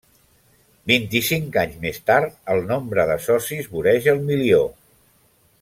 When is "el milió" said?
4.19-4.67